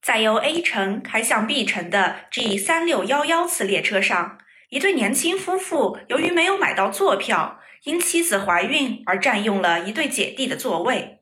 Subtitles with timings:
[0.00, 11.18] 在由 A 城开向 B 城的 G 三六幺幺次列车上，一对年轻夫妇由于没有买到座票，因妻子怀孕而占用了一对姐弟的座位。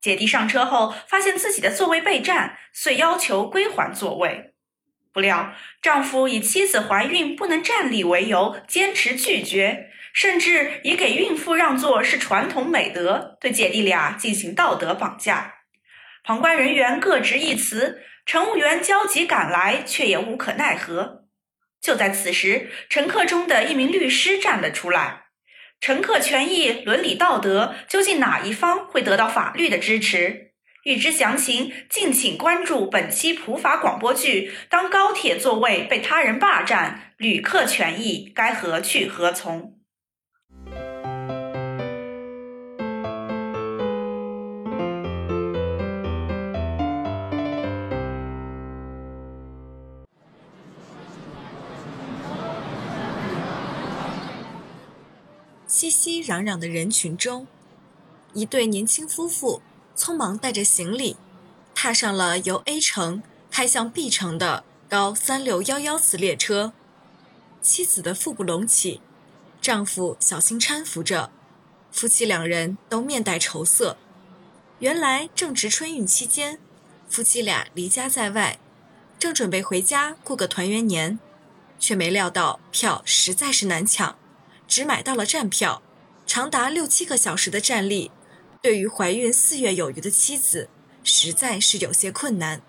[0.00, 4.51] 姐弟上车后发现自己的座位被占，遂要求归还座位。
[5.12, 15.54] 不料丈夫以妻子怀孕不能站立为由，坚持拒绝，甚至以给孕妇让座是传统美德，对姐弟俩进行道德绑架。
[16.24, 18.02] 旁观人员各执一词。
[18.24, 21.24] 乘务员焦急赶来，却也无可奈何。
[21.80, 25.24] 就在此时，乘客中的一名律师站了出来
[25.82, 30.51] ：“乘客权益、伦理道德，究竟哪一方会得到法律的支持？”
[30.84, 39.60] 欲知详情，敬请关注本期普法广播剧《当高铁座位被他人霸占，旅客权益该何去何从》。
[55.68, 57.46] 熙熙攘攘的人群中，
[58.34, 59.62] 一对年轻夫妇
[59.96, 61.16] 匆忙带着行李，
[61.74, 66.72] 踏上了由 A 城开向 B 城的高三六幺幺次列车。
[67.60, 69.00] 妻子的腹部隆起，
[69.60, 71.30] 丈夫小心搀扶着，
[71.92, 73.96] 夫妻两人都面带愁色。
[74.80, 76.58] 原来正值春运期间，
[77.08, 78.58] 夫妻俩离家在外，
[79.18, 81.20] 正准备回家过个团圆年，
[81.78, 84.16] 却没料到票实在是难抢。
[84.66, 85.82] 只买到了站票，
[86.26, 88.10] 长达六七个小时的站立，
[88.62, 90.70] 对于怀孕四月有余的妻子，
[91.02, 92.62] 实在是有些困难。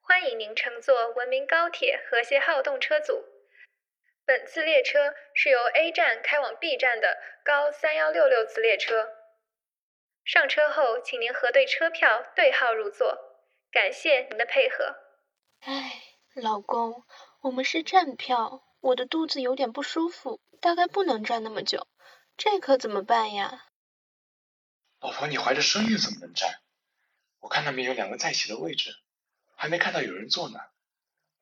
[0.00, 3.26] 欢迎您乘坐文明高铁和谐号动车组，
[4.24, 9.10] 本次列车是由 A 站开往 B 站的高三幺六六次列车。
[10.24, 13.18] 上车后，请您核对车票，对号入座。
[13.70, 14.96] 感谢您的配合。
[15.60, 16.04] 哎。
[16.34, 17.02] 老公，
[17.42, 21.88] 我们是站票，我的肚子有点不舒服，大概不能站那么久，
[22.36, 23.66] 这可怎么办呀？
[25.00, 26.60] 老婆，你怀着身孕怎么能站？
[27.38, 28.94] 我看那边有两个在一起的位置，
[29.56, 30.60] 还没看到有人坐呢，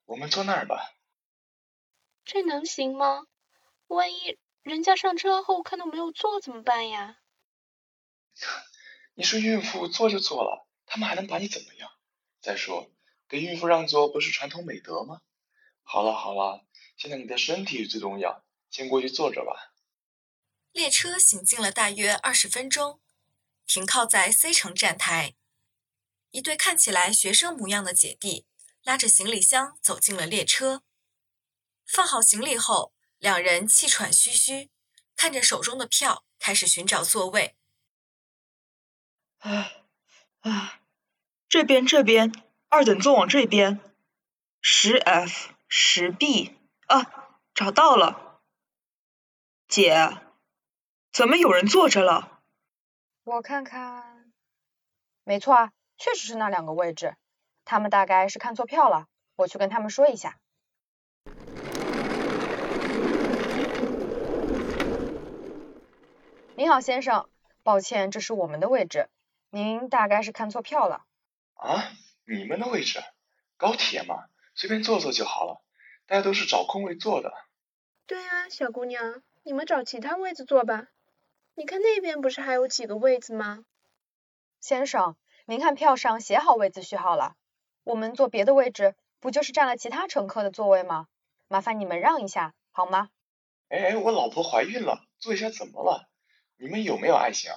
[0.04, 0.94] 我们坐那儿吧。
[2.24, 3.26] 这能行吗？
[3.88, 7.18] 万一人家上车后看到没有坐怎么办呀？
[9.14, 11.90] 你是孕妇，坐就坐了，他们还能把你怎么样？
[12.40, 12.88] 再说。
[13.28, 15.20] 给孕妇让座不是传统美德吗？
[15.82, 16.64] 好了好了，
[16.96, 19.72] 现在你的身体最重要，先过去坐着吧。
[20.72, 23.00] 列车行进了大约二十分钟，
[23.66, 25.34] 停靠在 C 城站台。
[26.30, 28.46] 一对看起来学生模样的姐弟
[28.82, 30.82] 拉着行李箱走进了列车。
[31.86, 34.68] 放好行李后，两人气喘吁吁，
[35.16, 37.56] 看着手中的票，开始寻找座位。
[39.38, 39.72] 啊
[40.40, 40.80] 啊，
[41.48, 42.30] 这边这边。
[42.70, 43.80] 二等座往这边，
[44.60, 46.54] 十 F 十 B
[46.86, 48.27] 啊，找到了。
[49.68, 50.16] 姐，
[51.12, 52.40] 怎么有人坐着了？
[53.24, 54.32] 我看看，
[55.24, 57.16] 没错啊，确实是那两个位置。
[57.66, 60.38] 他们大概是看错票了，我去跟他们说一下。
[66.56, 67.28] 您好，先生，
[67.62, 69.10] 抱歉，这是我们的位置，
[69.50, 71.04] 您大概是看错票了。
[71.52, 71.92] 啊？
[72.24, 73.00] 你们的位置，
[73.58, 75.60] 高铁嘛，随便坐坐就好了。
[76.06, 77.34] 大家都是找空位坐的。
[78.06, 80.88] 对啊，小姑娘，你们找其他位子坐吧。
[81.54, 83.64] 你看那边不是还有几个位子吗？
[84.60, 85.16] 先生，
[85.46, 87.34] 您看票上写好位子序号了。
[87.82, 91.06] 我们坐别的位置，不就是占了其他乘客的座位吗？
[91.48, 93.08] 麻烦你们让一下，好吗？
[93.70, 96.10] 哎哎，我老婆怀孕了，坐一下怎么了？
[96.58, 97.56] 你们有没有爱心啊？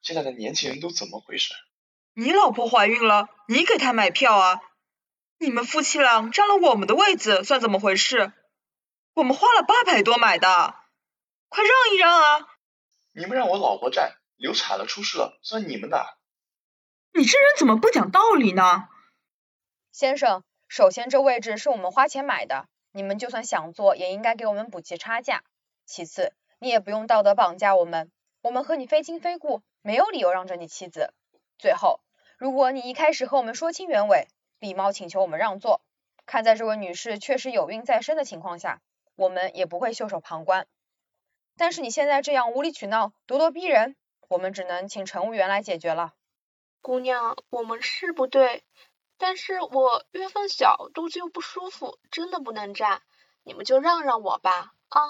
[0.00, 1.54] 现在的年轻人都怎么回事？
[2.14, 4.60] 你老婆怀孕了，你给她买票啊？
[5.38, 8.32] 你们夫妻俩占了我们的位子，算怎么回事？
[9.14, 10.76] 我们花了八百多买的，
[11.52, 12.48] 快让一让啊！
[13.12, 16.16] 你们让我老婆站，流产了出事了，算你们的。
[17.12, 18.88] 你这人怎么不讲道理呢？
[19.90, 25.44] 先生，首先这位置是我们花钱买的，你们就算想坐，也应该给我们补齐差价。
[25.84, 28.10] 其次，你也不用道德绑架我们，
[28.40, 31.12] 我们和你非亲非故，没有理由让着你妻子。
[31.58, 32.00] 最后，
[32.38, 34.26] 如果你一开始和我们说清原委，
[34.58, 35.82] 礼貌请求我们让座，
[36.24, 38.80] 看在这位女士确实有孕在身的情况下，
[39.16, 40.66] 我们也不会袖手旁观。
[41.56, 43.96] 但是你现在这样无理取闹、咄咄逼人，
[44.28, 46.14] 我们只能请乘务员来解决了。
[46.80, 48.64] 姑娘，我们是不对，
[49.18, 53.02] 但是我月份小，肚子又不舒服，真的不能站。
[53.44, 55.00] 你们就让让我吧，啊！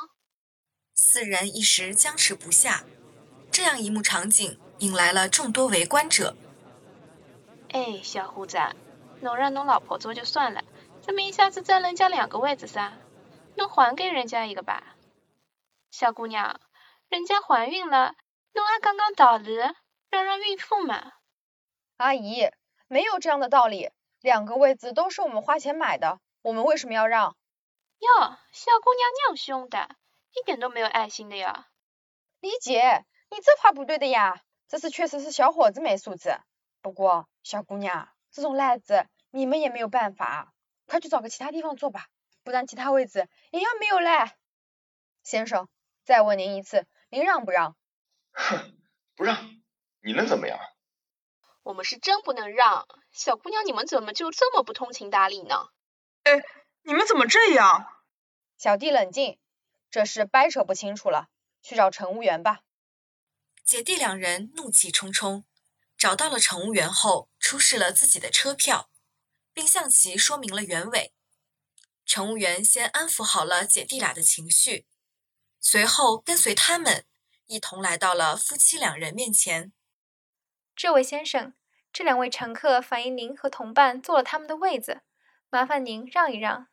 [0.95, 2.85] 四人一时僵持不下。
[3.51, 6.35] 这样一幕场景引来了众多围观者。
[7.71, 8.59] 哎，小虎子，
[9.21, 10.65] 能让侬老婆坐就算了，
[11.01, 12.93] 怎么一下子占人家两个位子噻？
[13.55, 14.97] 能还给人家一个吧？
[15.93, 16.59] 小姑娘，
[17.11, 18.15] 人家怀孕了，
[18.55, 19.55] 侬还讲讲道理，
[20.09, 21.13] 让让孕妇嘛？
[21.99, 22.51] 阿姨，
[22.89, 23.91] 没有这样的道理，
[24.23, 27.37] 两个位子都是我们花钱买的，我们为什么要让？
[27.99, 29.95] 哟，小姑娘娘凶的，
[30.31, 31.69] 一点都没有爱心的呀！
[32.41, 36.39] 李姐，你这话不对的呀，这是确实是小伙子没素质。
[36.81, 40.55] 不过小姑娘，这种赖子你们也没有办法，
[40.87, 42.07] 快去找个其他地方坐吧，
[42.45, 44.33] 不然其他位子也要没有嘞。
[45.23, 45.69] 先生，
[46.05, 47.77] 再问您一次，您让不让？
[48.33, 48.77] 哼，
[49.15, 49.63] 不让，
[50.03, 50.59] 你能怎么样？
[51.63, 55.69] 我们是真不能让，小姑娘，你们怎么就这么不通情达理呢？
[56.25, 56.43] 哎。
[56.85, 57.87] 你们怎么这样？
[58.59, 59.39] 小弟冷静，
[59.89, 61.29] 这事掰扯不清楚了，
[61.63, 62.63] 去找乘务员吧。
[63.65, 65.45] 姐弟两人怒气冲冲，
[65.97, 68.91] 找到了乘务员后，出示了自己的车票，
[69.53, 71.15] 并向其说明了原委。
[72.05, 74.89] 乘务员先安抚好了姐弟俩的情绪，
[75.65, 77.05] 随后跟随他们
[77.47, 79.73] 一同来到了夫妻两人面前。
[80.75, 81.55] 这位先生，
[81.93, 85.03] 这两位乘客反映您和同伴坐了他们的位子，
[85.51, 86.67] 麻烦您让一让。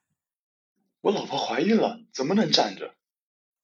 [1.02, 2.96] 我老婆怀孕了，怎么能站着？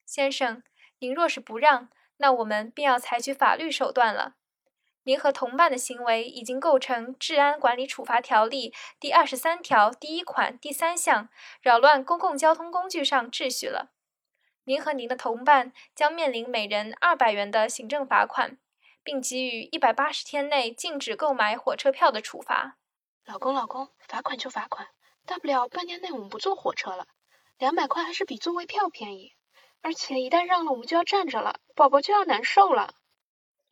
[0.06, 0.62] 先生，
[1.00, 4.36] 您若是不让，那我们便要采取法律手段了。
[5.06, 8.70] 您和同伴的行为已经构成《治安管理处罚条例》
[9.00, 11.30] 第二十三条第一款第三项，
[11.62, 13.92] 扰乱公共交通工具上秩序了。
[14.68, 18.58] 您和您的同伴将面临每人二百元的行政罚款，
[19.04, 22.78] 并给予一百八十天内禁止购买火车票的处罚。
[23.26, 24.88] 老公，老公，罚款就罚款，
[25.24, 27.08] 大不了半年内我们不坐火车了。
[27.60, 29.34] 两百块还是比座位票便宜，
[29.82, 32.96] 而且一旦让了，我们就要站着了，宝宝就要难受了。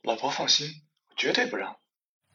[0.04, 1.80] 老婆放心，我绝对不让。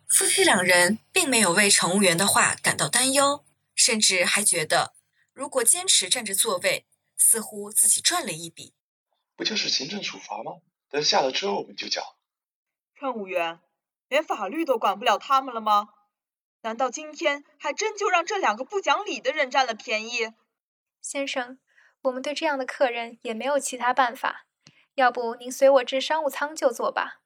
[0.08, 3.44] 夫妻两人并没有为乘务员的话感到担忧，
[3.76, 4.94] 甚至还觉得，
[5.32, 6.86] 如果坚持站着座位，
[7.18, 8.72] 似乎自己赚了一笔。
[9.36, 10.62] 不就是行政处罚吗？
[10.88, 12.16] 等下了车我们就缴。
[12.98, 13.60] 乘务员
[14.08, 15.90] 连法律都管不了他们了吗？
[16.62, 20.32] 难道今天还真就让这两个不讲理的人占了便宜？
[21.00, 21.58] 先生，
[22.02, 24.46] 我们对这样的客人也没有其他办法，
[24.94, 27.20] 要不您随我至商务舱就坐吧。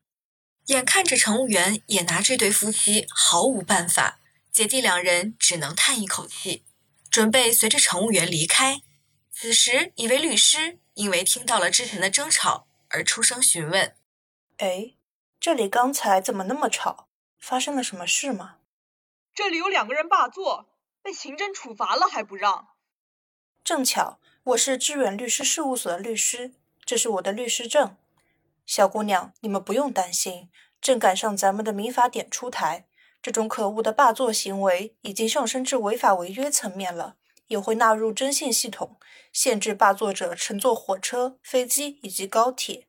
[0.67, 6.65] 眼看着乘务员也拿这对夫妻毫无办法，姐弟两人只能叹一口气，
[7.11, 8.83] 准备随着乘务员离开。
[9.35, 13.97] 此时，一位律师因为听到了之前的争吵而出声询问
[14.59, 14.93] ：“哎，
[15.41, 17.09] 这里刚才怎么那么吵？
[17.39, 18.59] 发生了什么事吗？”
[19.35, 20.69] 这里有两个人霸座，
[21.03, 22.69] 被行政处罚了还不让。
[23.65, 26.53] 正巧我是致远律师事务所的律师，
[26.85, 27.97] 这是我的律师证。
[28.67, 30.51] 小姑娘，你们不用担心，
[30.81, 32.87] 正赶上咱们的民法典出台，
[33.23, 37.17] 这种可恶的霸座行为已经上升至违法违约层面了，
[37.49, 38.97] 也会纳入征信系统，
[39.33, 42.87] 限制霸座者乘坐火车、飞机以及高铁。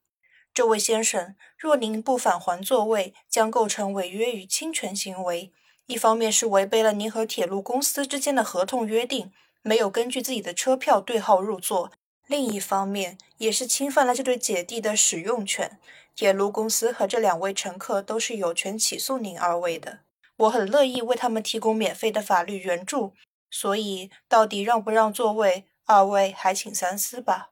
[0.54, 5.52] 这位先生，若您不返还座位，将构成违约与侵权行为。
[5.88, 9.32] 一方面是违背了您和铁路公司之间的合同约定。
[9.66, 11.92] 没有根据自己的车票对号入座，
[12.28, 15.80] 另一方面也是侵犯了这对姐弟的使用权。
[16.14, 20.02] 铁路公司和这两位乘客都是有权起诉您二位的，
[20.36, 23.14] 我很乐意为他们提供免费的法律援助。
[23.54, 27.52] 所以，到底让不让座位，二位还请三思吧。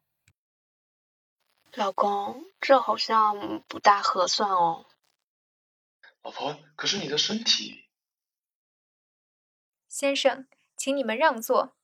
[1.73, 4.87] 老公，这好像不大合算哦。
[6.23, 7.87] 老婆，可是你的身体……
[9.87, 11.75] 先生，请你们让座。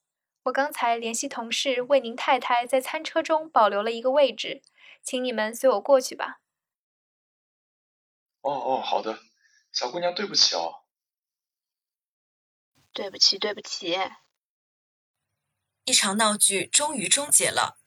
[0.45, 4.63] 我刚才联系同事，为您太太在餐车中保留了一个位置，
[5.03, 6.41] 请你们随我过去吧。
[8.41, 9.19] 哦哦，好的，
[9.71, 10.86] 小姑娘，对不起哦。
[12.97, 13.95] 对不起，对不起。
[15.85, 17.77] 一场闹剧终于终结了，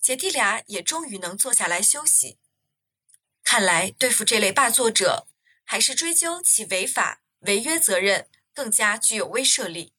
[0.00, 2.38] 姐弟俩也终于能坐下来休息。
[3.42, 5.26] 看来对付这类霸座者，
[5.64, 9.92] 还是追究其违法违约责任更加具有威慑力。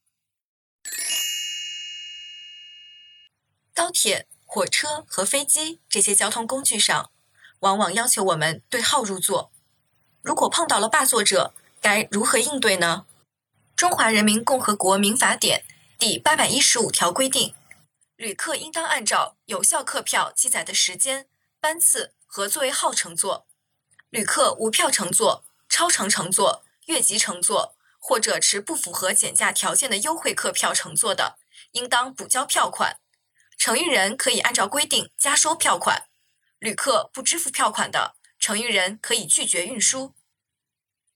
[3.73, 7.11] 高铁、火车和飞机这些交通工具上，
[7.59, 9.51] 往往要求我们对号入座。
[10.21, 13.05] 如果碰到了霸座者，该如何应对呢？
[13.81, 15.63] 中华人民共和国民法典
[15.97, 17.55] 第八百一十五条规定，
[18.15, 21.27] 旅客应当按照有效客票记载的时间、
[21.59, 23.47] 班次和座位号乘坐。
[24.11, 31.39] 旅客无票乘坐、超乘乘坐、越级乘坐或者持不符合减价条件的优惠客票乘坐的，
[31.71, 32.99] 应当补交票款。
[33.57, 36.07] 承运人可以按照规定加收票款。
[36.59, 40.13] 旅客不支付票款的，承运人可以拒绝运输。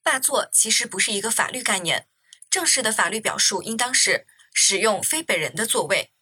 [0.02, 2.08] 霸座其实不是一个法律概念，
[2.50, 6.12] 正式的法律表述应当是使用非本人的座位。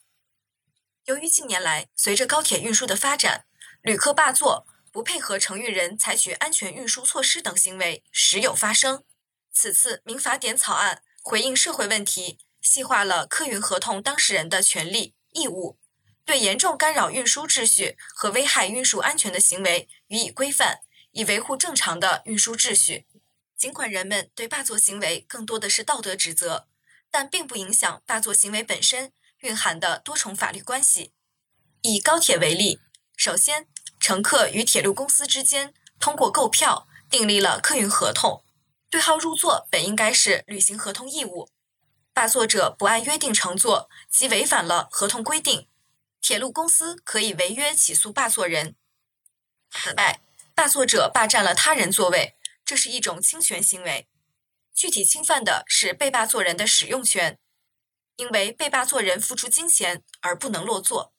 [1.05, 3.45] 由于近年来随着高铁运输的发展，
[3.83, 9.05] 旅客霸座、不配合承运人采取安全运输措施等行为时有发生。
[9.53, 15.79] 此次民法典草案回应社会问题，细化了客运合同当事人的权利义务，
[16.25, 20.81] 对严重干扰运输秩序和危害运输安全的行为予以规范，
[21.13, 23.07] 以维护正常的运输秩序。
[23.57, 26.67] 尽管人们对霸座行为更多的是道德指责，
[27.11, 29.13] 但并不影响霸座行为本身。
[29.41, 31.13] 蕴含的多重法律关系。
[31.83, 32.81] 以高铁为例，
[33.15, 33.69] 首先，
[34.01, 38.43] 乘客与铁路公司之间通过购票订立了客运合同，
[38.89, 41.51] 对号入座本应该是履行合同义务。
[42.15, 45.69] 霸座者不按约定乘坐，即违反了合同规定，
[46.23, 48.77] 铁路公司可以违约起诉霸座人。
[49.71, 50.23] 此外，
[50.55, 52.35] 霸座者霸占了他人座位，
[52.65, 54.09] 这是一种侵权行为，
[54.75, 57.39] 具体侵犯的是被霸座人的使用权。
[58.17, 61.13] 因为被霸座人付出金钱而不能落座，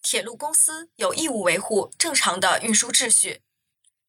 [0.00, 3.42] 铁路公司有义务维护正常的运输秩序。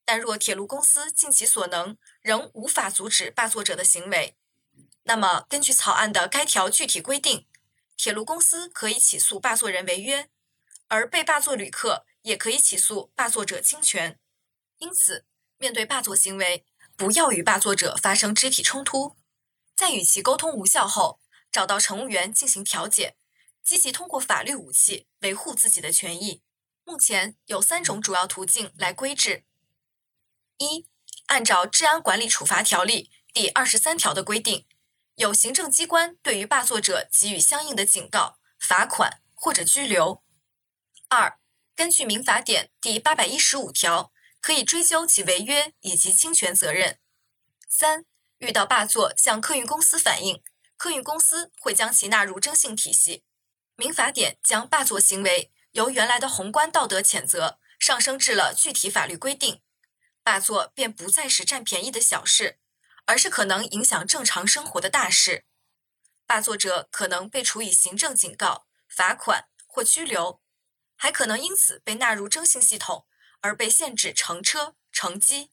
[0.05, 4.37] 但若铁路公司尽其所能仍无法阻止霸座者的行为，
[5.03, 7.45] 那么根据草案的该条具体规定，
[7.97, 10.29] 铁路公司可以起诉霸座人违约，
[10.87, 14.17] 而被霸座旅客也可以起诉霸座者侵权。
[14.77, 15.25] 因此，
[15.63, 16.65] 面对霸座行为，
[16.97, 19.15] 不要与霸座者发生肢体冲突，
[19.77, 21.21] 在与其沟通无效后。
[21.49, 23.15] 找到乘务员进行调解，
[23.63, 26.41] 积极通过法律武器维护自己的权益。
[26.83, 29.45] 目前有三种主要途径来规制：
[30.57, 30.85] 一、
[31.27, 34.65] 按照《治安管理处罚条例》第二十三条的规定，
[35.15, 40.23] 由行政机关对于霸座者给予相应的警告、罚款或者拘留；
[41.07, 41.39] 二、
[41.73, 44.11] 根据民法典第八百一十五条，
[44.43, 46.95] 可以追究其违约以及侵权责任；
[47.69, 48.03] 三、
[48.39, 50.43] 遇到霸座向客运公司反映。
[50.75, 53.23] 客运公司会将其纳入征信体系。
[53.77, 59.61] 民法典将霸座行为由原来的宏观道德谴责上升至了具体法律规定，
[60.21, 62.59] 霸座便不再是占便宜的小事，
[63.05, 65.45] 而是可能影响正常生活的大事。
[66.25, 70.41] 霸座者可能被处以行政警告、罚款或拘留，
[70.97, 73.05] 还可能因此被纳入征信系统
[73.43, 75.51] 而被限制乘车、乘机，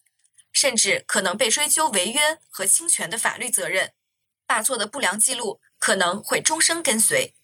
[0.53, 3.93] 甚至可能被追究违约和侵权的法律责任。
[4.47, 7.35] 霸座的不良记录可能会终生跟随，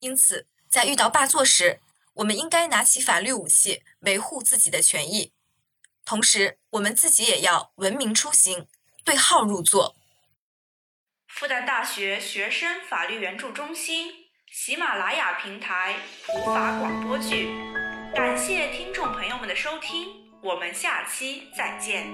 [0.00, 1.80] 因此，在遇到霸座时，
[2.14, 5.32] 我们应该拿起法律武器维护自己的权益，
[6.04, 8.66] 同时，我们自己也要文明出行，
[9.04, 9.96] 对号入座。
[11.28, 17.48] 复旦大学学生法律援助中心、喜马拉雅平台普法广播剧，
[18.14, 20.08] 感谢听众朋友们的收听，
[20.42, 22.06] 我们下期再见。